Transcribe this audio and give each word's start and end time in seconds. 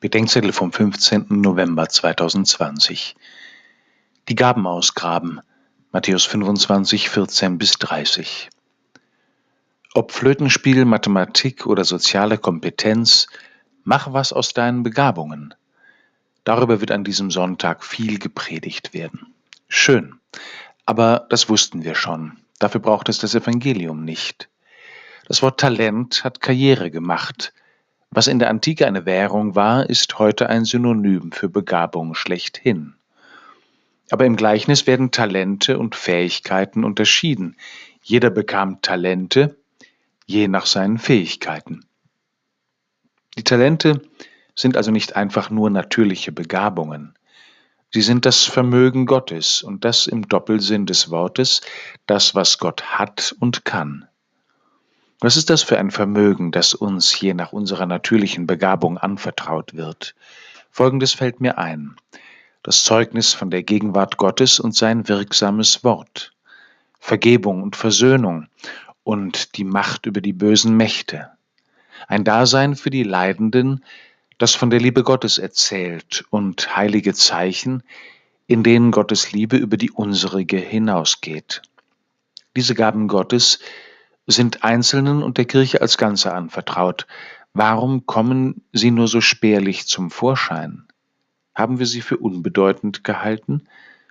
Bedenkzettel 0.00 0.52
vom 0.52 0.72
15. 0.72 1.26
November 1.28 1.88
2020. 1.88 3.16
Die 4.28 4.36
Gaben 4.36 4.64
ausgraben. 4.68 5.40
Matthäus 5.90 6.24
25, 6.24 7.10
14 7.10 7.58
bis 7.58 7.72
30. 7.78 8.48
Ob 9.94 10.12
Flötenspiel, 10.12 10.84
Mathematik 10.84 11.66
oder 11.66 11.84
soziale 11.84 12.38
Kompetenz, 12.38 13.26
mach 13.82 14.12
was 14.12 14.32
aus 14.32 14.54
deinen 14.54 14.84
Begabungen. 14.84 15.54
Darüber 16.44 16.80
wird 16.80 16.92
an 16.92 17.02
diesem 17.02 17.32
Sonntag 17.32 17.84
viel 17.84 18.20
gepredigt 18.20 18.94
werden. 18.94 19.34
Schön. 19.66 20.20
Aber 20.86 21.26
das 21.28 21.48
wussten 21.48 21.82
wir 21.82 21.96
schon. 21.96 22.38
Dafür 22.60 22.80
braucht 22.80 23.08
es 23.08 23.18
das 23.18 23.34
Evangelium 23.34 24.04
nicht. 24.04 24.48
Das 25.26 25.42
Wort 25.42 25.58
Talent 25.58 26.22
hat 26.22 26.40
Karriere 26.40 26.92
gemacht. 26.92 27.52
Was 28.10 28.26
in 28.26 28.38
der 28.38 28.50
Antike 28.50 28.86
eine 28.86 29.06
Währung 29.06 29.54
war, 29.54 29.88
ist 29.88 30.18
heute 30.18 30.48
ein 30.48 30.64
Synonym 30.64 31.30
für 31.32 31.48
Begabung 31.48 32.14
schlechthin. 32.14 32.94
Aber 34.10 34.24
im 34.24 34.36
Gleichnis 34.36 34.86
werden 34.86 35.10
Talente 35.10 35.78
und 35.78 35.94
Fähigkeiten 35.94 36.84
unterschieden. 36.84 37.56
Jeder 38.02 38.30
bekam 38.30 38.80
Talente, 38.80 39.56
je 40.26 40.48
nach 40.48 40.66
seinen 40.66 40.98
Fähigkeiten. 40.98 41.84
Die 43.36 43.44
Talente 43.44 44.00
sind 44.54 44.76
also 44.76 44.90
nicht 44.90 45.14
einfach 45.14 45.50
nur 45.50 45.68
natürliche 45.68 46.32
Begabungen. 46.32 47.14
Sie 47.90 48.02
sind 48.02 48.26
das 48.26 48.44
Vermögen 48.44 49.06
Gottes 49.06 49.62
und 49.62 49.84
das 49.84 50.06
im 50.06 50.28
Doppelsinn 50.28 50.86
des 50.86 51.10
Wortes, 51.10 51.60
das, 52.06 52.34
was 52.34 52.58
Gott 52.58 52.98
hat 52.98 53.34
und 53.38 53.64
kann. 53.64 54.08
Was 55.20 55.36
ist 55.36 55.50
das 55.50 55.64
für 55.64 55.78
ein 55.78 55.90
Vermögen, 55.90 56.52
das 56.52 56.74
uns 56.74 57.20
je 57.20 57.34
nach 57.34 57.52
unserer 57.52 57.86
natürlichen 57.86 58.46
Begabung 58.46 58.98
anvertraut 58.98 59.74
wird? 59.74 60.14
Folgendes 60.70 61.12
fällt 61.12 61.40
mir 61.40 61.58
ein. 61.58 61.96
Das 62.62 62.84
Zeugnis 62.84 63.34
von 63.34 63.50
der 63.50 63.64
Gegenwart 63.64 64.16
Gottes 64.16 64.60
und 64.60 64.76
sein 64.76 65.08
wirksames 65.08 65.82
Wort. 65.82 66.32
Vergebung 67.00 67.64
und 67.64 67.74
Versöhnung 67.74 68.46
und 69.02 69.56
die 69.56 69.64
Macht 69.64 70.06
über 70.06 70.20
die 70.20 70.32
bösen 70.32 70.76
Mächte. 70.76 71.30
Ein 72.06 72.22
Dasein 72.22 72.76
für 72.76 72.90
die 72.90 73.02
Leidenden, 73.02 73.84
das 74.38 74.54
von 74.54 74.70
der 74.70 74.78
Liebe 74.78 75.02
Gottes 75.02 75.38
erzählt 75.38 76.24
und 76.30 76.76
heilige 76.76 77.12
Zeichen, 77.12 77.82
in 78.46 78.62
denen 78.62 78.92
Gottes 78.92 79.32
Liebe 79.32 79.56
über 79.56 79.76
die 79.76 79.90
unsrige 79.90 80.58
hinausgeht. 80.58 81.62
Diese 82.54 82.76
Gaben 82.76 83.08
Gottes 83.08 83.58
sind 84.28 84.62
Einzelnen 84.62 85.22
und 85.22 85.38
der 85.38 85.46
Kirche 85.46 85.80
als 85.80 85.96
Ganze 85.96 86.32
anvertraut. 86.34 87.06
Warum 87.54 88.04
kommen 88.04 88.62
sie 88.72 88.90
nur 88.90 89.08
so 89.08 89.22
spärlich 89.22 89.88
zum 89.88 90.10
Vorschein? 90.10 90.86
Haben 91.54 91.78
wir 91.78 91.86
sie 91.86 92.02
für 92.02 92.18
unbedeutend 92.18 93.02
gehalten, 93.02 93.66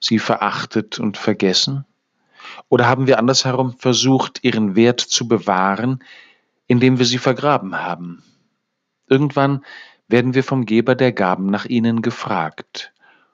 sie 0.00 0.18
verachtet 0.18 0.98
und 0.98 1.16
vergessen? 1.16 1.86
Oder 2.68 2.88
haben 2.88 3.06
wir 3.06 3.18
andersherum 3.18 3.78
versucht, 3.78 4.42
ihren 4.42 4.74
Wert 4.74 5.00
zu 5.00 5.28
bewahren, 5.28 6.02
indem 6.66 6.98
wir 6.98 7.06
sie 7.06 7.18
vergraben 7.18 7.76
haben? 7.76 8.24
Irgendwann 9.08 9.64
werden 10.08 10.34
wir 10.34 10.42
vom 10.42 10.66
Geber 10.66 10.96
der 10.96 11.12
Gaben 11.12 11.46
nach 11.46 11.66
ihnen 11.66 12.02
gefragt. 12.02 12.92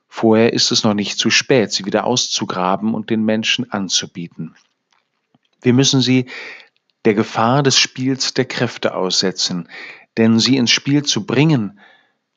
Vorher 0.09 0.53
ist 0.53 0.71
es 0.71 0.85
noch 0.85 0.95
nicht 0.95 1.19
zu 1.19 1.31
spät, 1.31 1.73
sie 1.73 1.87
wieder 1.87 2.05
auszugraben 2.05 2.93
und 2.93 3.09
den 3.09 3.25
Menschen 3.25 3.71
anzubieten. 3.73 4.55
Wir 5.63 5.73
müssen 5.73 6.01
sie 6.01 6.27
der 7.07 7.15
Gefahr 7.15 7.63
des 7.63 7.79
Spiels 7.79 8.35
der 8.35 8.47
Kräfte 8.47 8.95
aussetzen, 8.95 9.69
denn 10.17 10.41
sie 10.41 10.57
ins 10.57 10.73
Spiel 10.73 11.05
zu 11.05 11.25
bringen, 11.25 11.79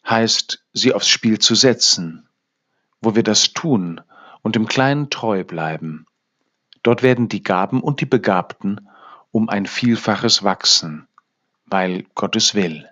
heißt 0.07 0.63
sie 0.73 0.93
aufs 0.93 1.07
Spiel 1.07 1.39
zu 1.39 1.55
setzen. 1.55 2.29
Wo 3.01 3.15
wir 3.15 3.23
das 3.23 3.53
tun 3.53 4.01
und 4.43 4.55
im 4.55 4.67
Kleinen 4.67 5.09
treu 5.09 5.43
bleiben, 5.43 6.05
dort 6.83 7.01
werden 7.01 7.29
die 7.29 7.41
Gaben 7.41 7.81
und 7.81 8.01
die 8.01 8.05
Begabten 8.05 8.87
um 9.31 9.49
ein 9.49 9.65
Vielfaches 9.65 10.43
wachsen, 10.43 11.07
weil 11.65 12.03
Gottes 12.15 12.53
will. 12.55 12.89